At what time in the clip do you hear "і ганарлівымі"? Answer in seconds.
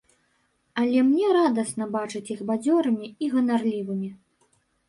3.27-4.09